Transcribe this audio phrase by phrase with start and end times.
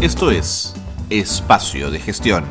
[0.00, 0.74] Esto es
[1.10, 2.44] Espacio de Gestión,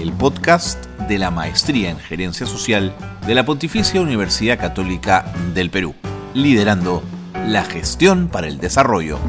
[0.00, 2.92] el podcast de la Maestría en Gerencia Social
[3.24, 5.94] de la Pontificia Universidad Católica del Perú,
[6.34, 7.04] liderando
[7.46, 9.20] la gestión para el desarrollo.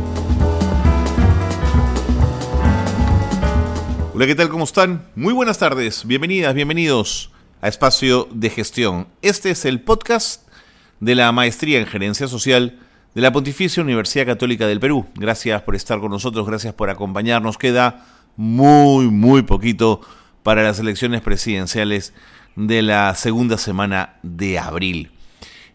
[4.16, 4.50] Hola, ¿qué tal?
[4.50, 5.06] ¿Cómo están?
[5.16, 7.30] Muy buenas tardes, bienvenidas, bienvenidos
[7.62, 9.10] a Espacio de Gestión.
[9.22, 10.48] Este es el podcast
[11.00, 12.80] de la Maestría en Gerencia Social
[13.16, 15.08] de la Pontificia Universidad Católica del Perú.
[15.16, 17.58] Gracias por estar con nosotros, gracias por acompañarnos.
[17.58, 20.02] Queda muy, muy poquito
[20.44, 22.14] para las elecciones presidenciales
[22.56, 25.12] de la segunda semana de abril.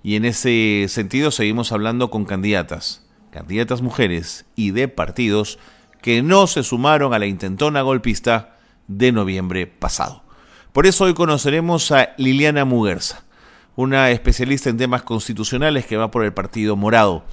[0.02, 5.58] Y en ese sentido seguimos hablando con candidatas, candidatas mujeres y de partidos
[6.02, 10.22] que no se sumaron a la intentona golpista de noviembre pasado.
[10.72, 13.24] Por eso hoy conoceremos a Liliana Muguerza
[13.76, 17.24] una especialista en temas constitucionales que va por el Partido Morado.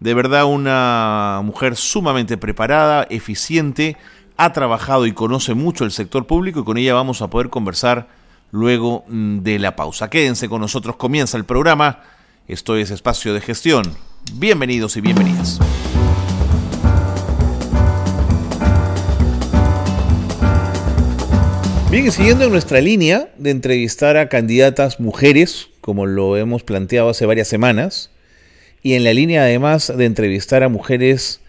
[0.00, 3.96] De verdad una mujer sumamente preparada, eficiente,
[4.36, 8.08] ha trabajado y conoce mucho el sector público y con ella vamos a poder conversar
[8.50, 10.10] luego mm, de la pausa.
[10.10, 12.00] Quédense con nosotros, comienza el programa.
[12.48, 13.84] Esto es Espacio de Gestión.
[14.34, 15.60] Bienvenidos y bienvenidas.
[21.90, 27.26] Bien, siguiendo en nuestra línea de entrevistar a candidatas mujeres, como lo hemos planteado hace
[27.26, 28.08] varias semanas,
[28.82, 31.40] y en la línea además de entrevistar a mujeres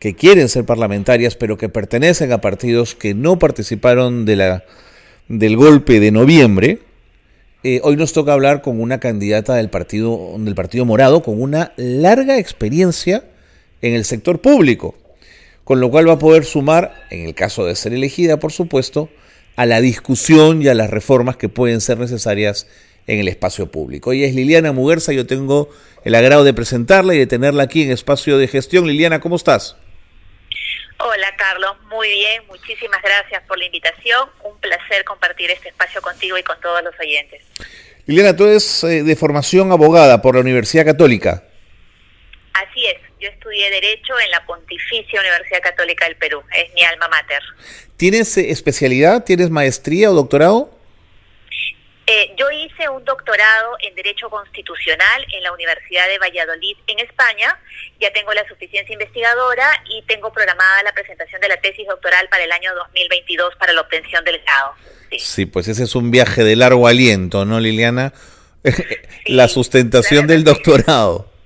[0.00, 4.64] que quieren ser parlamentarias, pero que pertenecen a partidos que no participaron de la,
[5.28, 6.80] del golpe de noviembre,
[7.62, 11.72] eh, hoy nos toca hablar con una candidata del partido, del partido Morado con una
[11.76, 13.22] larga experiencia
[13.82, 14.96] en el sector público,
[15.62, 19.10] con lo cual va a poder sumar, en el caso de ser elegida, por supuesto,
[19.54, 22.66] a la discusión y a las reformas que pueden ser necesarias
[23.06, 24.12] en el espacio público.
[24.12, 25.68] Ella es Liliana Muguerza, yo tengo
[26.04, 28.86] el agrado de presentarla y de tenerla aquí en Espacio de Gestión.
[28.86, 29.76] Liliana, ¿cómo estás?
[30.98, 36.38] Hola Carlos, muy bien, muchísimas gracias por la invitación, un placer compartir este espacio contigo
[36.38, 37.42] y con todos los oyentes.
[38.06, 41.44] Liliana, tú eres eh, de formación abogada por la Universidad Católica.
[42.54, 47.08] Así es, yo estudié Derecho en la Pontificia Universidad Católica del Perú, es mi alma
[47.08, 47.42] mater.
[47.98, 49.24] ¿Tienes eh, especialidad?
[49.24, 50.75] ¿Tienes maestría o doctorado?
[52.08, 57.58] Eh, yo hice un doctorado en Derecho Constitucional en la Universidad de Valladolid, en España.
[57.98, 62.44] Ya tengo la suficiencia investigadora y tengo programada la presentación de la tesis doctoral para
[62.44, 64.74] el año 2022 para la obtención del grado.
[65.18, 68.12] Sí, pues ese es un viaje de largo aliento, ¿no, Liliana?
[69.26, 71.30] la sustentación del doctorado.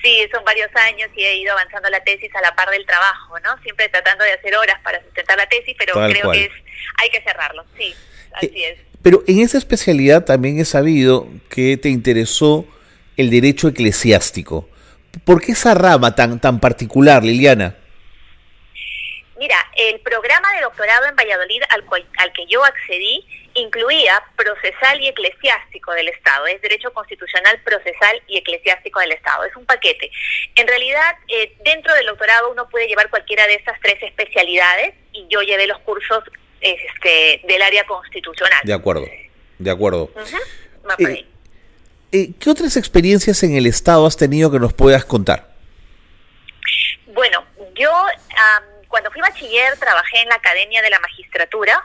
[0.00, 3.40] Sí, son varios años y he ido avanzando la tesis a la par del trabajo,
[3.40, 3.60] ¿no?
[3.62, 6.52] Siempre tratando de hacer horas para sustentar la tesis, pero creo que es
[6.98, 7.94] hay que cerrarlo, sí,
[8.34, 8.87] así eh, es.
[9.02, 12.66] Pero en esa especialidad también he sabido que te interesó
[13.16, 14.68] el derecho eclesiástico.
[15.24, 17.76] ¿Por qué esa rama tan, tan particular, Liliana?
[19.38, 21.84] Mira, el programa de doctorado en Valladolid al,
[22.18, 28.38] al, que yo accedí incluía procesal y eclesiástico del Estado, es derecho constitucional, procesal y
[28.38, 30.10] eclesiástico del Estado, es un paquete.
[30.56, 35.26] En realidad, eh, dentro del doctorado uno puede llevar cualquiera de estas tres especialidades y
[35.28, 36.24] yo llevé los cursos
[36.60, 38.60] este, del área constitucional.
[38.64, 39.06] De acuerdo,
[39.58, 40.10] de acuerdo.
[40.98, 41.26] Eh,
[42.12, 45.48] eh, ¿Qué otras experiencias en el Estado has tenido que nos puedas contar?
[47.06, 47.90] Bueno, yo
[48.88, 51.84] cuando fui bachiller trabajé en la Academia de la Magistratura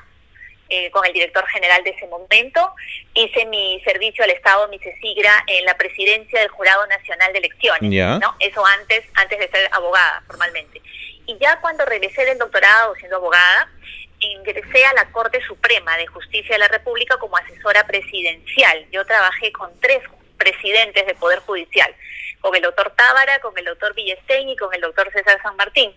[0.69, 2.73] eh, con el director general de ese momento.
[3.13, 8.19] Hice mi servicio al Estado, mi CESIGRA, en la presidencia del Jurado Nacional de Elecciones.
[8.19, 8.35] ¿no?
[8.39, 10.81] Eso antes, antes de ser abogada formalmente.
[11.27, 13.69] Y ya cuando regresé del doctorado siendo abogada,
[14.31, 18.85] ingresé a la Corte Suprema de Justicia de la República como asesora presidencial.
[18.91, 20.01] Yo trabajé con tres
[20.37, 21.93] presidentes de Poder Judicial,
[22.41, 25.93] con el doctor Tábara, con el doctor Villestein y con el doctor César San Martín.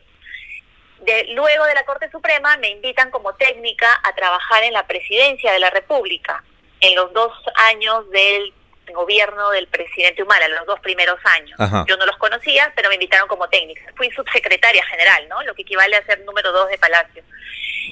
[1.01, 5.53] De, luego de la Corte Suprema me invitan como técnica a trabajar en la presidencia
[5.53, 6.43] de la República
[6.81, 8.53] en los dos años del
[8.93, 11.59] gobierno del presidente Humala, los dos primeros años.
[11.87, 13.83] Yo no los conocía, pero me invitaron como técnica.
[13.97, 15.43] Fui subsecretaria general, ¿no?
[15.43, 17.22] Lo que equivale a ser número dos de Palacio.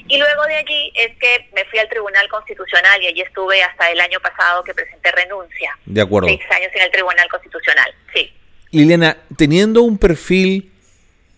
[0.07, 3.91] Y luego de allí es que me fui al Tribunal Constitucional y allí estuve hasta
[3.91, 5.77] el año pasado que presenté renuncia.
[5.87, 6.29] De acuerdo.
[6.29, 8.33] Seis años en el Tribunal Constitucional, sí.
[8.71, 10.73] Liliana, teniendo un perfil,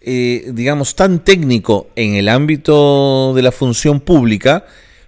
[0.00, 4.64] eh, digamos, tan técnico en el ámbito de la función pública,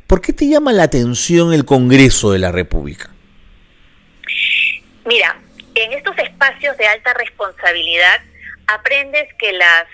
[0.07, 3.11] ¿por qué te llama la atención el Congreso de la República?
[5.07, 5.41] Mira,
[5.75, 8.21] en estos espacios de alta responsabilidad
[8.67, 9.87] aprendes que las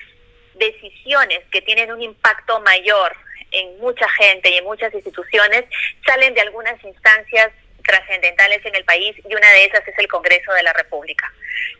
[0.58, 3.14] decisiones que tienen un impacto mayor
[3.54, 5.64] en mucha gente y en muchas instituciones
[6.06, 7.50] salen de algunas instancias
[7.84, 11.32] trascendentales en el país y una de esas es el Congreso de la República.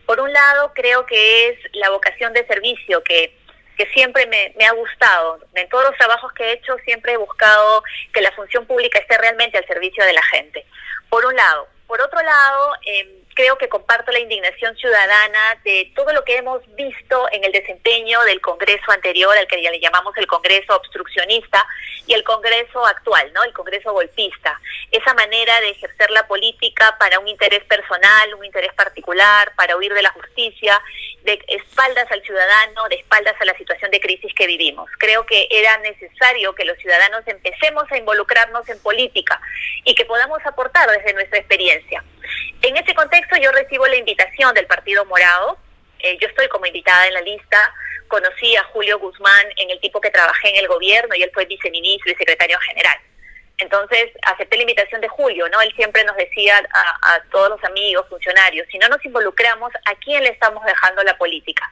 [0.07, 3.35] Por un lado, creo que es la vocación de servicio que
[3.77, 5.41] que siempre me, ha gustado.
[5.55, 7.83] En todos los trabajos que he hecho siempre he buscado
[8.13, 10.65] que la función pública esté realmente al servicio de la gente.
[11.09, 11.69] Por un lado.
[11.87, 16.63] Por otro lado, eh, creo que comparto la indignación ciudadana de todo lo que hemos
[16.75, 21.67] visto en el desempeño del Congreso anterior, al que ya le llamamos el Congreso obstruccionista,
[22.07, 23.43] y el Congreso actual, ¿no?
[23.45, 24.61] El Congreso golpista.
[24.91, 29.93] Esa manera de ejercer la política para un interés personal, un interés particular, para huir
[29.95, 30.81] de la justicia,
[31.23, 34.91] de espaldas al ciudadano, de espaldas a la situación de crisis que vivimos.
[34.99, 39.41] Creo que era necesario que los ciudadanos empecemos a involucrarnos en política
[39.85, 42.05] y que podamos aportar desde nuestra experiencia.
[42.65, 45.59] En ese contexto yo recibo la invitación del Partido Morado,
[45.99, 47.59] eh, yo estoy como invitada en la lista,
[48.09, 51.45] conocí a Julio Guzmán en el tipo que trabajé en el gobierno y él fue
[51.45, 52.97] viceministro y secretario general.
[53.59, 55.61] Entonces acepté la invitación de Julio, ¿no?
[55.61, 56.67] Él siempre nos decía
[57.03, 61.19] a, todos los amigos, funcionarios, si no nos involucramos, ¿a quién le estamos dejando la
[61.19, 61.71] política?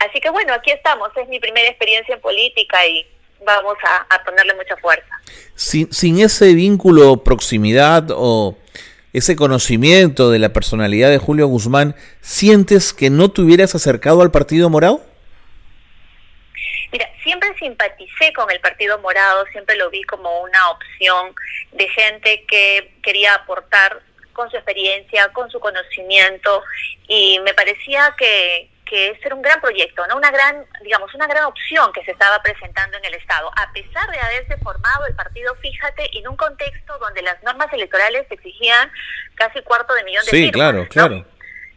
[0.00, 3.06] Así que bueno, aquí estamos, es mi primera experiencia en política y
[3.46, 5.20] vamos a, a ponerle mucha fuerza.
[5.54, 8.58] Sin, sin ese vínculo, proximidad o
[9.14, 14.32] ese conocimiento de la personalidad de Julio Guzmán, ¿sientes que no te hubieras acercado al
[14.32, 15.00] Partido Morado?
[16.90, 21.32] Mira, siempre simpaticé con el Partido Morado, siempre lo vi como una opción
[21.72, 24.02] de gente que quería aportar
[24.32, 26.64] con su experiencia, con su conocimiento,
[27.06, 30.16] y me parecía que, que ese era un gran proyecto, ¿no?
[30.16, 34.10] Una gran, digamos, una gran opción que se estaba presentando en el Estado, a pesar
[34.10, 38.90] de haberse formado el partido, fíjate, en un contexto donde las normas electorales exigían
[39.34, 41.24] casi cuarto de millón de sí, claro, claro.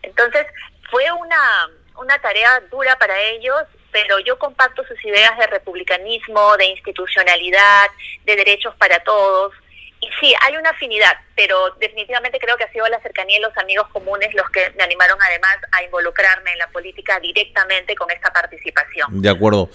[0.02, 0.46] Entonces,
[0.90, 6.66] fue una, una tarea dura para ellos, pero yo comparto sus ideas de republicanismo, de
[6.66, 7.88] institucionalidad,
[8.26, 9.54] de derechos para todos,
[10.00, 13.56] y sí, hay una afinidad, pero definitivamente creo que ha sido la cercanía y los
[13.58, 18.32] amigos comunes los que me animaron además a involucrarme en la política directamente con esta
[18.32, 19.22] participación.
[19.22, 19.70] De acuerdo.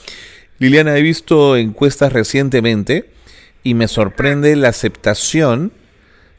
[0.59, 3.11] Liliana, he visto encuestas recientemente
[3.65, 5.73] y me sorprende la aceptación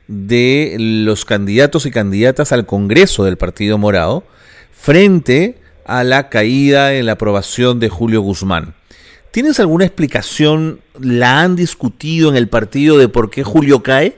[0.08, 4.24] de los candidatos y candidatas al Congreso del Partido Morado
[4.72, 8.76] frente a la caída en la aprobación de Julio Guzmán.
[9.34, 10.84] ¿Tienes alguna explicación?
[11.00, 14.16] ¿La han discutido en el partido de por qué Julio cae?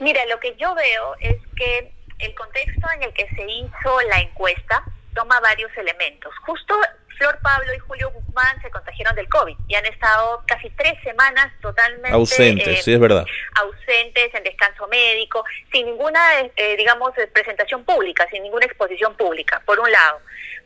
[0.00, 4.18] Mira, lo que yo veo es que el contexto en el que se hizo la
[4.18, 4.82] encuesta
[5.14, 6.34] toma varios elementos.
[6.44, 6.74] Justo
[7.16, 11.52] Flor Pablo y Julio Guzmán se contagiaron del COVID y han estado casi tres semanas
[11.60, 16.20] totalmente ausentes, eh, sí es verdad, ausentes en descanso médico, sin ninguna,
[16.56, 20.18] eh, digamos, presentación pública, sin ninguna exposición pública, por un lado.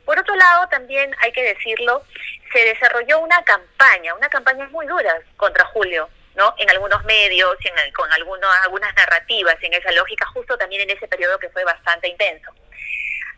[0.06, 2.04] Por otro lado, también hay que decirlo,
[2.52, 6.54] se desarrolló una campaña, una campaña muy dura contra Julio, ¿no?
[6.58, 11.40] En algunos medios, en con algunas narrativas, en esa lógica, justo también en ese periodo
[11.40, 12.52] que fue bastante intenso.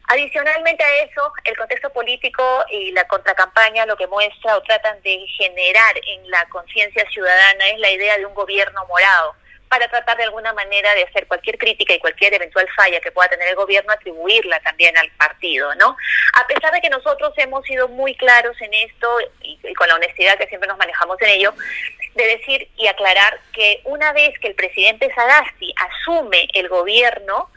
[0.08, 5.26] Adicionalmente a eso, el contexto político y la contracampaña lo que muestra o tratan de
[5.38, 9.34] generar en la conciencia ciudadana es la idea de un gobierno morado
[9.68, 13.28] para tratar de alguna manera de hacer cualquier crítica y cualquier eventual falla que pueda
[13.28, 15.96] tener el gobierno, atribuirla también al partido, ¿no?
[16.34, 19.08] A pesar de que nosotros hemos sido muy claros en esto
[19.42, 21.54] y, con la honestidad que siempre nos manejamos en ello,
[22.14, 27.50] de decir y aclarar que una vez que el presidente Sagasti asume el gobierno,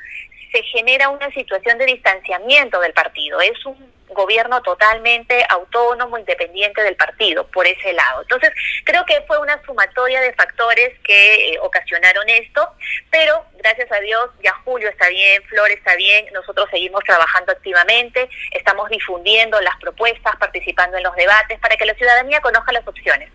[0.52, 3.40] se genera una situación de distanciamiento del partido.
[3.40, 8.22] Es un gobierno totalmente autónomo, independiente del partido, por ese lado.
[8.22, 8.52] Entonces,
[8.84, 12.68] creo que fue una sumatoria de factores que eh, ocasionaron esto,
[13.10, 18.30] pero gracias a Dios ya Julio está bien, Flor está bien, nosotros seguimos trabajando activamente,
[18.52, 23.30] estamos difundiendo las propuestas, participando en los debates para que la ciudadanía conozca las opciones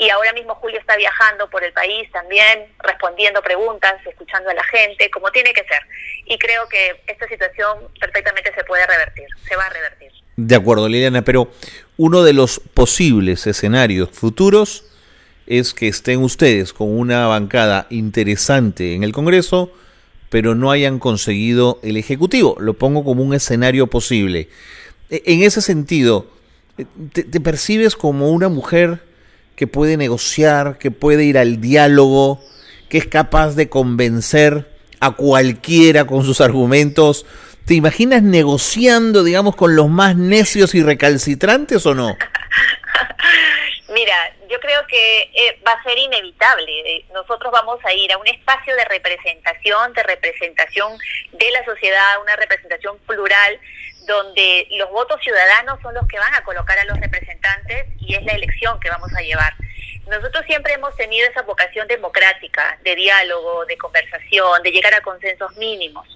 [0.00, 4.64] y ahora mismo Julio está viajando por el país también, respondiendo preguntas, escuchando a la
[4.64, 5.82] gente, como tiene que ser.
[6.24, 10.10] Y creo que esta situación perfectamente se puede revertir, se va a revertir.
[10.36, 11.50] De acuerdo, Liliana, pero
[11.98, 14.86] uno de los posibles escenarios futuros
[15.46, 19.70] es que estén ustedes con una bancada interesante en el Congreso,
[20.30, 22.56] pero no hayan conseguido el Ejecutivo.
[22.58, 24.48] Lo pongo como un escenario posible.
[25.10, 26.26] E, en ese sentido,
[27.12, 29.09] ¿te, te percibes como una mujer
[29.60, 32.42] que puede negociar, que puede ir al diálogo,
[32.88, 37.26] que es capaz de convencer a cualquiera con sus argumentos.
[37.66, 42.16] ¿Te imaginas negociando, digamos, con los más necios y recalcitrantes o no?
[43.94, 44.16] Mira,
[44.48, 47.04] yo creo que eh, va a ser inevitable.
[47.12, 50.96] Nosotros vamos a ir a un espacio de representación, de representación
[51.32, 53.60] de la sociedad, una representación plural
[54.06, 58.24] donde los votos ciudadanos son los que van a colocar a los representantes y es
[58.24, 59.54] la elección que vamos a llevar.
[60.08, 65.56] Nosotros siempre hemos tenido esa vocación democrática, de diálogo, de conversación, de llegar a consensos
[65.56, 66.06] mínimos.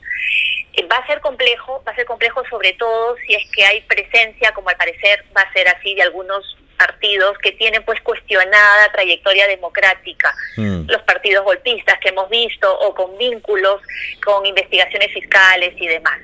[0.73, 3.81] Eh, va a ser complejo, va a ser complejo sobre todo si es que hay
[3.83, 8.91] presencia, como al parecer va a ser así, de algunos partidos que tienen pues cuestionada
[8.91, 10.87] trayectoria democrática, mm.
[10.89, 13.81] los partidos golpistas que hemos visto o con vínculos
[14.25, 16.19] con investigaciones fiscales y demás.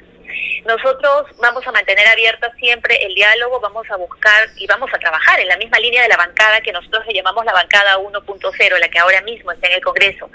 [0.65, 5.41] Nosotros vamos a mantener abierta siempre el diálogo, vamos a buscar y vamos a trabajar
[5.41, 8.89] en la misma línea de la bancada que nosotros le llamamos la bancada 1.0, la
[8.89, 10.31] que ahora mismo está en el Congreso,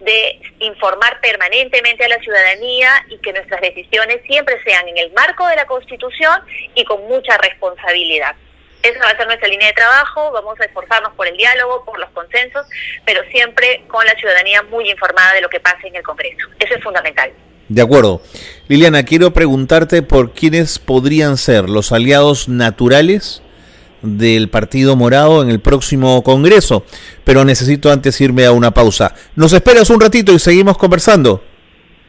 [0.00, 5.46] de informar permanentemente a la ciudadanía y que nuestras decisiones siempre sean en el marco
[5.46, 6.42] de la Constitución
[6.74, 8.34] y con mucha responsabilidad.
[8.82, 11.98] Esa va a ser nuestra línea de trabajo, vamos a esforzarnos por el diálogo, por
[11.98, 12.64] los consensos,
[13.04, 16.46] pero siempre con la ciudadanía muy informada de lo que pasa en el Congreso.
[16.60, 17.32] Eso es fundamental.
[17.68, 18.22] De acuerdo.
[18.68, 23.42] Liliana, quiero preguntarte por quiénes podrían ser los aliados naturales
[24.02, 26.84] del Partido Morado en el próximo Congreso,
[27.24, 29.14] pero necesito antes irme a una pausa.
[29.36, 31.42] ¿Nos esperas un ratito y seguimos conversando?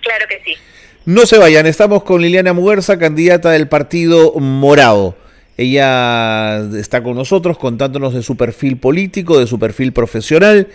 [0.01, 0.57] Claro que sí.
[1.05, 5.17] No se vayan, estamos con Liliana Muguerza, candidata del Partido Morado.
[5.57, 10.69] Ella está con nosotros contándonos de su perfil político, de su perfil profesional,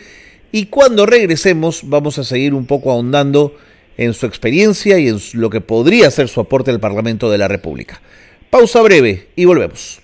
[0.52, 3.56] y cuando regresemos vamos a seguir un poco ahondando
[3.96, 7.48] en su experiencia y en lo que podría ser su aporte al Parlamento de la
[7.48, 8.00] República.
[8.50, 10.00] Pausa breve y volvemos.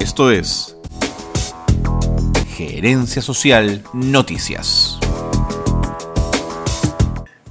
[0.00, 0.76] Esto es
[2.56, 4.98] Gerencia Social Noticias.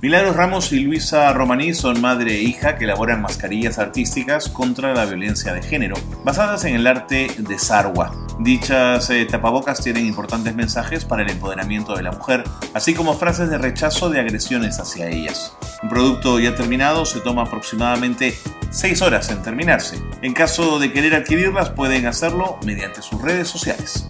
[0.02, 5.06] Milagros Ramos y Luisa Romaní son madre e hija que elaboran mascarillas artísticas contra la
[5.06, 8.25] violencia de género, basadas en el arte de Sarwa.
[8.40, 13.50] Dichas eh, tapabocas tienen importantes mensajes para el empoderamiento de la mujer, así como frases
[13.50, 15.56] de rechazo de agresiones hacia ellas.
[15.82, 18.38] Un producto ya terminado se toma aproximadamente
[18.72, 19.98] 6 horas en terminarse.
[20.22, 24.10] En caso de querer adquirirlas pueden hacerlo mediante sus redes sociales.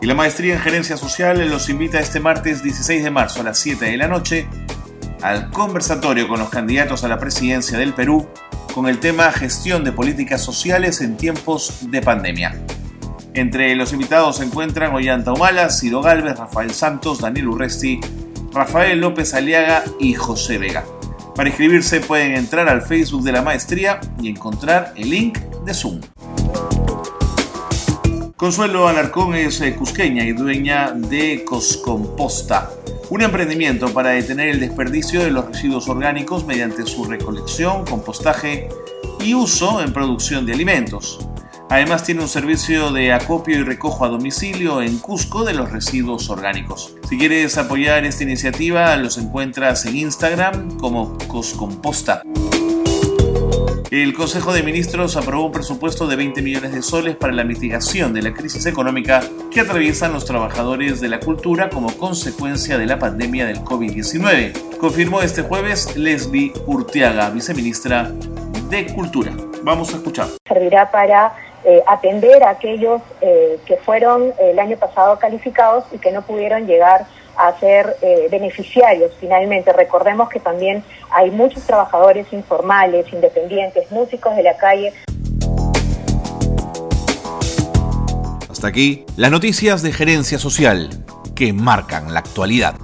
[0.00, 3.58] Y la maestría en gerencia social los invita este martes 16 de marzo a las
[3.58, 4.48] 7 de la noche
[5.22, 8.28] al conversatorio con los candidatos a la presidencia del Perú
[8.72, 12.60] con el tema Gestión de políticas sociales en tiempos de pandemia.
[13.34, 18.00] Entre los invitados se encuentran Ollanta Humala, Ciro Galvez, Rafael Santos, Daniel Urresti,
[18.52, 20.84] Rafael López Aliaga y José Vega.
[21.34, 26.00] Para inscribirse pueden entrar al Facebook de la maestría y encontrar el link de Zoom.
[28.36, 32.70] Consuelo Alarcón es eh, cusqueña y dueña de Coscomposta,
[33.12, 38.70] un emprendimiento para detener el desperdicio de los residuos orgánicos mediante su recolección, compostaje
[39.20, 41.28] y uso en producción de alimentos.
[41.68, 46.30] Además tiene un servicio de acopio y recojo a domicilio en Cusco de los residuos
[46.30, 46.94] orgánicos.
[47.06, 52.22] Si quieres apoyar esta iniciativa, los encuentras en Instagram como Coscomposta.
[53.92, 58.14] El Consejo de Ministros aprobó un presupuesto de 20 millones de soles para la mitigación
[58.14, 59.20] de la crisis económica
[59.50, 64.78] que atraviesan los trabajadores de la cultura como consecuencia de la pandemia del COVID-19.
[64.78, 68.10] Confirmó este jueves Leslie Urtiaga, viceministra
[68.70, 69.32] de Cultura.
[69.62, 70.28] Vamos a escuchar.
[70.48, 71.34] Servirá para
[71.66, 76.66] eh, atender a aquellos eh, que fueron el año pasado calificados y que no pudieron
[76.66, 77.21] llegar a
[77.58, 79.72] ser eh, beneficiarios finalmente.
[79.72, 84.92] Recordemos que también hay muchos trabajadores informales, independientes, músicos de la calle.
[88.50, 90.90] Hasta aquí las noticias de gerencia social
[91.34, 92.74] que marcan la actualidad.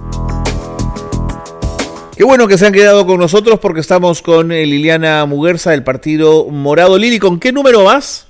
[2.15, 5.83] Qué bueno que se han quedado con nosotros porque estamos con eh, Liliana Muguerza del
[5.85, 6.97] Partido Morado.
[6.97, 8.28] Lili, ¿con qué número vas?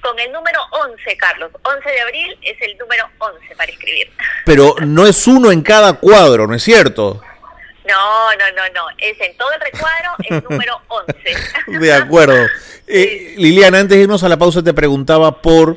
[0.00, 1.50] Con el número 11, Carlos.
[1.62, 4.10] 11 de abril es el número 11 para escribir.
[4.44, 7.20] Pero no es uno en cada cuadro, ¿no es cierto?
[7.88, 8.86] No, no, no, no.
[8.98, 11.78] Es en todo el recuadro el número 11.
[11.78, 12.46] De acuerdo.
[12.90, 15.76] Eh, Liliana, antes de irnos a la pausa te preguntaba por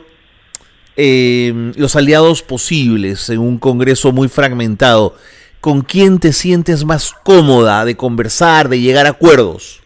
[0.96, 5.18] eh, los aliados posibles en un Congreso muy fragmentado.
[5.60, 9.81] ¿Con quién te sientes más cómoda de conversar, de llegar a acuerdos?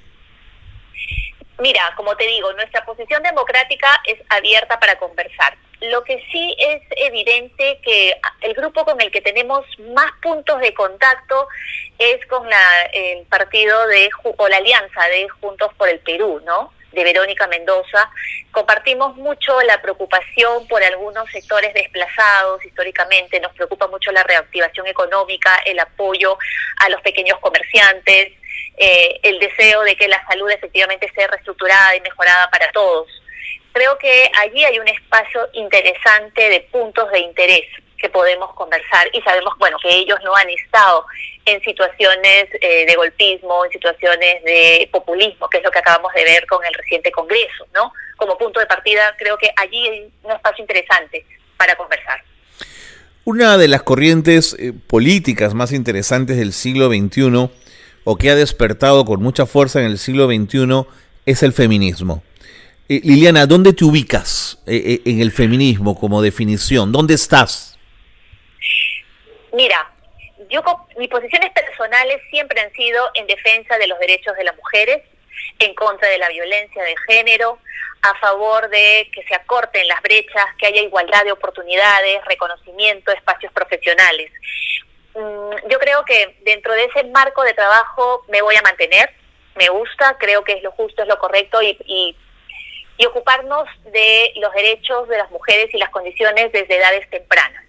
[1.57, 5.57] Mira, como te digo, nuestra posición democrática es abierta para conversar.
[5.81, 10.73] Lo que sí es evidente que el grupo con el que tenemos más puntos de
[10.73, 11.47] contacto
[11.97, 16.73] es con la, el partido de o la alianza de Juntos por el Perú, ¿no?
[16.95, 18.09] de Verónica Mendoza.
[18.51, 25.57] Compartimos mucho la preocupación por algunos sectores desplazados históricamente, nos preocupa mucho la reactivación económica,
[25.65, 26.37] el apoyo
[26.77, 28.31] a los pequeños comerciantes,
[28.77, 33.07] eh, el deseo de que la salud efectivamente esté reestructurada y mejorada para todos.
[33.71, 37.65] Creo que allí hay un espacio interesante de puntos de interés
[37.97, 41.05] que podemos conversar y sabemos, bueno, que ellos no han estado
[41.45, 46.23] en situaciones eh, de golpismo, en situaciones de populismo, que es lo que acabamos de
[46.23, 47.91] ver con el reciente Congreso, ¿no?
[48.17, 51.25] Como punto de partida, creo que allí hay un espacio interesante
[51.57, 52.21] para conversar.
[53.23, 57.49] Una de las corrientes eh, políticas más interesantes del siglo XXI,
[58.05, 60.85] o que ha despertado con mucha fuerza en el siglo XXI,
[61.25, 62.23] es el feminismo.
[62.87, 66.91] Eh, Liliana, ¿dónde te ubicas eh, en el feminismo como definición?
[66.91, 67.77] ¿Dónde estás?
[69.51, 69.91] Mira,
[70.49, 70.61] yo
[70.97, 75.01] mis posiciones personales siempre han sido en defensa de los derechos de las mujeres,
[75.59, 77.57] en contra de la violencia de género,
[78.03, 83.51] a favor de que se acorten las brechas, que haya igualdad de oportunidades, reconocimiento, espacios
[83.51, 84.31] profesionales.
[85.15, 89.09] Mm, yo creo que dentro de ese marco de trabajo me voy a mantener,
[89.55, 92.15] me gusta, creo que es lo justo, es lo correcto y, y,
[92.97, 97.63] y ocuparnos de los derechos de las mujeres y las condiciones desde edades tempranas.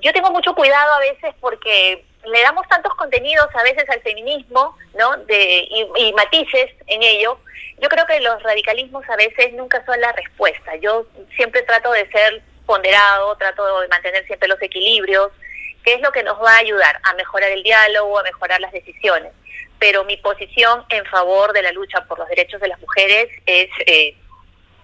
[0.00, 4.76] Yo tengo mucho cuidado a veces porque le damos tantos contenidos a veces al feminismo,
[4.94, 5.16] ¿no?
[5.24, 7.38] De, y, matices en ello.
[7.78, 10.76] Yo creo que los radicalismos a veces nunca son la respuesta.
[10.76, 15.30] Yo siempre trato de ser ponderado, trato de mantener siempre los equilibrios,
[15.84, 18.72] que es lo que nos va a ayudar a mejorar el diálogo, a mejorar las
[18.72, 19.32] decisiones.
[19.78, 23.68] Pero mi posición en favor de la lucha por los derechos de las mujeres es
[23.86, 24.16] eh,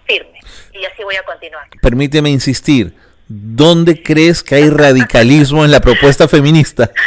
[0.05, 0.39] firme
[0.73, 1.67] y así voy a continuar.
[1.81, 2.93] Permíteme insistir,
[3.27, 6.91] ¿dónde crees que hay radicalismo en la propuesta feminista?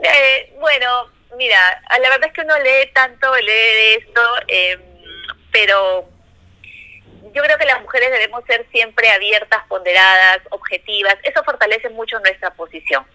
[0.00, 1.58] Eh, bueno, mira,
[2.00, 4.78] la verdad es que uno lee tanto, lee esto, eh,
[5.50, 6.08] pero
[7.32, 11.16] yo creo que las mujeres debemos ser siempre abiertas, ponderadas, objetivas.
[11.22, 13.06] Eso fortalece mucho nuestra posición.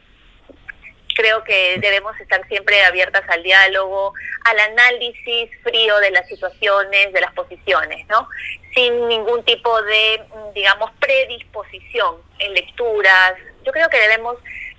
[1.15, 4.13] Creo que debemos estar siempre abiertas al diálogo,
[4.45, 8.27] al análisis frío de las situaciones, de las posiciones, ¿no?
[8.73, 10.23] Sin ningún tipo de,
[10.55, 13.33] digamos, predisposición en lecturas.
[13.63, 14.37] Yo creo que debemos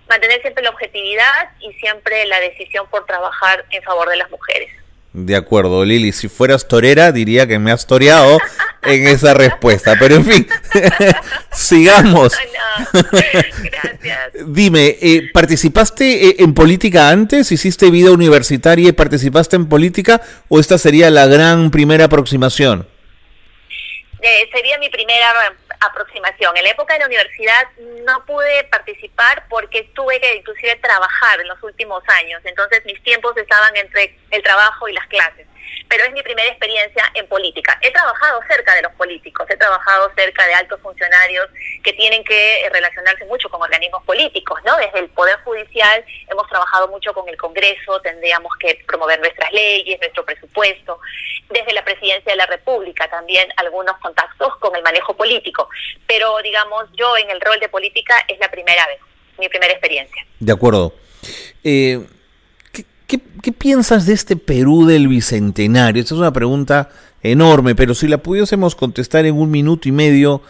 [0.09, 4.71] mantener siempre la objetividad y siempre la decisión por trabajar en favor de las mujeres.
[5.15, 6.11] De acuerdo, Lili.
[6.11, 8.37] Si fueras torera, diría que me has toreado
[8.83, 9.95] en esa respuesta.
[9.97, 10.49] Pero en fin,
[11.53, 12.33] sigamos.
[12.93, 14.33] gracias.
[14.45, 17.53] Dime, eh, ¿participaste eh, en política antes?
[17.53, 20.21] ¿Hiciste vida universitaria y participaste en política?
[20.49, 22.89] ¿O esta sería la gran primera aproximación?
[24.21, 25.29] Eh, sería mi primera
[25.81, 26.57] aproximación.
[26.57, 27.69] En la época de la universidad
[28.05, 33.37] no pude participar porque tuve que inclusive trabajar en los últimos años, entonces mis tiempos
[33.37, 35.47] estaban entre el trabajo y las clases
[35.89, 37.79] pero es mi primera experiencia en política.
[37.83, 41.49] He trabajado cerca de los políticos, he trabajado cerca de altos funcionarios
[41.83, 44.77] que tienen que relacionarse mucho con organismos políticos, ¿no?
[44.77, 50.01] Desde el Poder Judicial hemos trabajado mucho con el Congreso, tendríamos que promover nuestras leyes,
[50.01, 51.01] nuestro presupuesto.
[51.51, 54.83] Desde la Presidencia de la República también algunos contactos con el
[55.25, 55.69] político.
[56.07, 58.99] Pero, digamos, yo en el rol de política es la primera vez,
[59.39, 60.25] mi primera experiencia.
[60.39, 60.95] De acuerdo.
[61.63, 62.01] Eh,
[63.07, 66.03] ¿Qué, piensas de este Perú del Bicentenario?
[66.03, 66.91] Esta es una pregunta
[67.23, 70.43] enorme, pero si la pudiésemos contestar en un minuto y medio,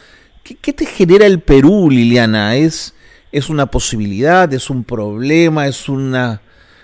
[0.42, 2.56] ¿qué, te genera el Perú, Liliana?
[2.56, 2.94] ¿Es,
[3.32, 4.52] ¿Es una posibilidad?
[4.52, 5.66] ¿Es un problema?
[5.66, 6.40] ¿Es una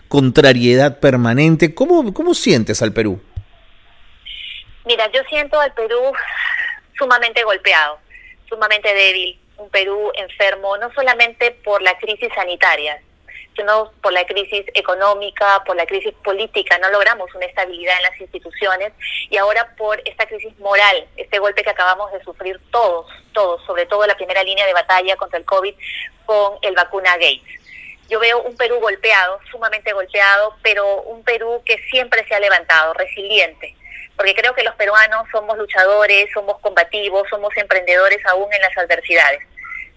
[0.08, 1.74] contrariedad permanente?
[1.74, 3.20] ¿Cómo, cómo sientes al Perú?
[4.84, 6.12] Mira, yo siento al Perú
[7.00, 7.98] sumamente golpeado,
[8.48, 13.00] sumamente débil, un Perú enfermo, no solamente por la crisis sanitaria,
[13.56, 18.20] sino por la crisis económica, por la crisis política, no logramos una estabilidad en las
[18.20, 18.92] instituciones
[19.28, 23.86] y ahora por esta crisis moral, este golpe que acabamos de sufrir todos, todos, sobre
[23.86, 25.74] todo la primera línea de batalla contra el COVID
[26.26, 27.60] con el vacuna Gates.
[28.08, 32.92] Yo veo un Perú golpeado, sumamente golpeado, pero un Perú que siempre se ha levantado,
[32.94, 33.76] resiliente,
[34.20, 39.40] porque creo que los peruanos somos luchadores, somos combativos, somos emprendedores aún en las adversidades.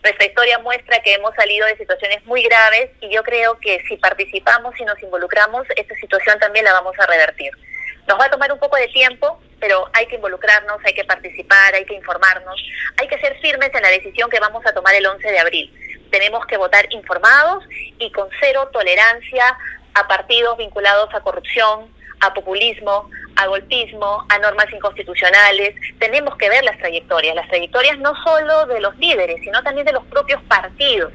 [0.02, 3.98] Nuestra historia muestra que hemos salido de situaciones muy graves y yo creo que si
[3.98, 7.52] participamos y nos involucramos, esta situación también la vamos a revertir.
[8.08, 11.76] Nos va a tomar un poco de tiempo, pero hay que involucrarnos, hay que participar,
[11.76, 12.66] hay que informarnos,
[13.02, 16.08] hay que ser firmes en la decisión que vamos a tomar el 11 de abril.
[16.12, 17.66] Tenemos que votar informados
[18.00, 19.58] y con cero tolerancia
[19.96, 23.10] a partidos vinculados a corrupción, a populismo,
[23.44, 25.76] a golpismo, a normas inconstitucionales.
[26.00, 29.94] Tenemos que ver las trayectorias, las trayectorias no solo de los líderes, sino también de
[29.94, 31.14] los propios partidos.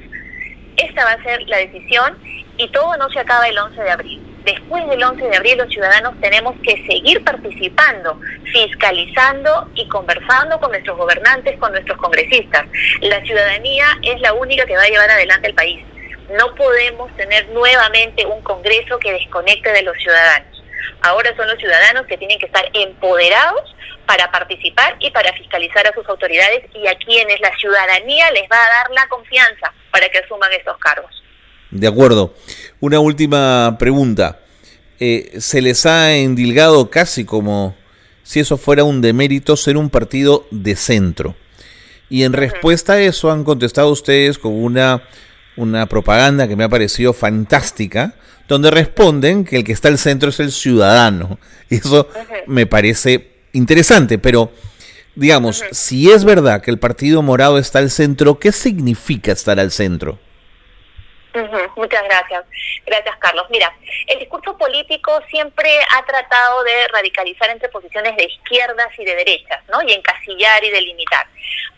[0.77, 2.17] Esta va a ser la decisión
[2.57, 4.29] y todo no se acaba el 11 de abril.
[4.45, 10.71] Después del 11 de abril los ciudadanos tenemos que seguir participando, fiscalizando y conversando con
[10.71, 12.65] nuestros gobernantes, con nuestros congresistas.
[13.01, 15.83] La ciudadanía es la única que va a llevar adelante el país.
[16.37, 20.48] No podemos tener nuevamente un Congreso que desconecte de los ciudadanos.
[21.01, 25.93] Ahora son los ciudadanos que tienen que estar empoderados para participar y para fiscalizar a
[25.93, 30.19] sus autoridades y a quienes la ciudadanía les va a dar la confianza para que
[30.19, 31.23] asuman estos cargos.
[31.71, 32.33] De acuerdo.
[32.79, 34.39] Una última pregunta.
[34.99, 37.75] Eh, se les ha endilgado casi como
[38.23, 41.35] si eso fuera un demérito ser un partido de centro.
[42.09, 45.03] Y en respuesta a eso han contestado ustedes con una,
[45.59, 48.13] una propaganda que me ha parecido fantástica,
[48.47, 51.37] donde responden que el que está al centro es el ciudadano.
[51.69, 52.07] Y eso
[52.47, 54.51] me parece interesante, pero
[55.15, 59.71] digamos, si es verdad que el Partido Morado está al centro, ¿qué significa estar al
[59.71, 60.17] centro?
[61.75, 62.45] Muchas gracias.
[62.85, 63.45] Gracias, Carlos.
[63.49, 63.71] Mira,
[64.07, 69.61] el discurso político siempre ha tratado de radicalizar entre posiciones de izquierdas y de derechas,
[69.69, 69.81] ¿no?
[69.83, 71.27] Y encasillar y delimitar.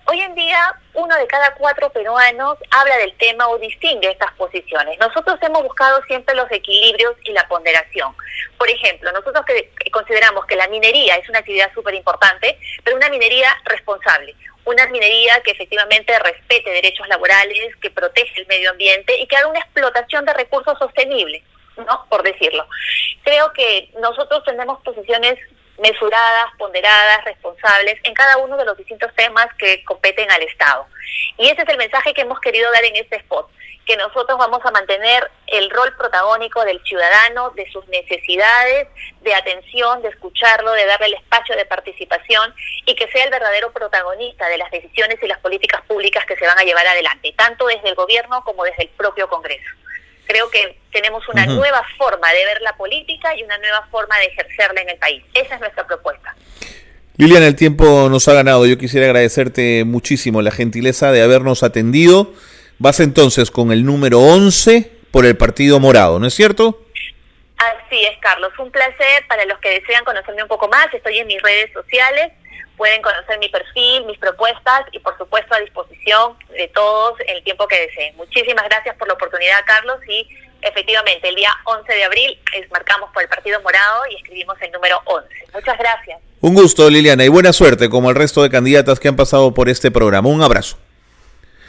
[0.06, 5.00] Hoy en día, uno de cada cuatro peruanos habla del tema o distingue estas posiciones.
[5.00, 8.14] Nosotros hemos buscado siempre los equilibrios y la ponderación.
[8.58, 13.10] Por ejemplo, nosotros que consideramos que la minería es una actividad súper importante, pero una
[13.10, 19.28] minería responsable una minería que efectivamente respete derechos laborales, que protege el medio ambiente y
[19.28, 21.44] que haga una explotación de recursos sostenibles,
[21.78, 22.06] ¿no?
[22.10, 22.68] Por decirlo.
[23.24, 25.40] Creo que nosotros tenemos posiciones
[25.82, 30.88] mesuradas, ponderadas, responsables en cada uno de los distintos temas que competen al Estado.
[31.38, 33.50] Y ese es el mensaje que hemos querido dar en este spot,
[33.86, 38.88] que nosotros vamos a mantener el rol protagónico del ciudadano, de sus necesidades,
[39.22, 42.54] de atención, de escucharlo, de darle el espacio de participación
[42.86, 46.46] y que sea el verdadero protagonista de las decisiones y las políticas públicas que se
[46.46, 49.70] van a llevar adelante, tanto desde el gobierno como desde el propio Congreso
[50.32, 54.26] creo que tenemos una nueva forma de ver la política y una nueva forma de
[54.26, 55.24] ejercerla en el país.
[55.34, 56.36] Esa es nuestra propuesta.
[57.18, 58.66] Liliana, el tiempo nos ha ganado.
[58.66, 62.34] Yo quisiera agradecerte muchísimo la gentileza de habernos atendido.
[62.80, 66.86] Vas entonces con el número 11 por el Partido Morado, ¿no es cierto?
[67.58, 68.52] Así es, Carlos.
[68.58, 70.88] Un placer para los que desean conocerme un poco más.
[70.94, 72.32] Estoy en mis redes sociales
[72.78, 77.68] pueden conocer mi perfil, mis propuestas y por supuesto a disposición de todos el tiempo
[77.68, 78.16] que deseen.
[78.18, 80.28] Muchísimas gracias por la oportunidad, Carlos, y
[80.62, 82.40] efectivamente el día 11 de abril
[82.72, 85.30] marcamos por el Partido Morado y escribimos el número 11.
[85.54, 86.20] Muchas gracias.
[86.40, 89.70] Un gusto, Liliana, y buena suerte como el resto de candidatas que han pasado por
[89.70, 90.30] este programa.
[90.30, 90.78] Un abrazo.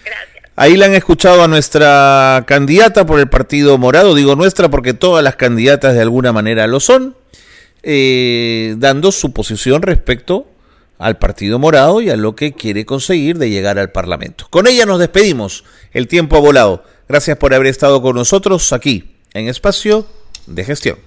[0.04, 0.44] Gracias.
[0.56, 5.22] Ahí la han escuchado a nuestra candidata por el Partido Morado, digo nuestra porque todas
[5.22, 7.16] las candidatas de alguna manera lo son,
[7.82, 10.51] eh, dando su posición respecto
[11.02, 14.46] al Partido Morado y a lo que quiere conseguir de llegar al Parlamento.
[14.50, 15.64] Con ella nos despedimos.
[15.92, 16.84] El tiempo ha volado.
[17.08, 20.06] Gracias por haber estado con nosotros aquí en Espacio
[20.46, 20.98] de Gestión.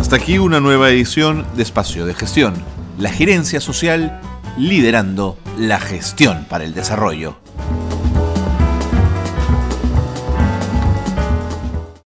[0.00, 2.54] Hasta aquí una nueva edición de Espacio de Gestión.
[2.98, 4.20] La gerencia social
[4.58, 7.43] liderando la gestión para el desarrollo.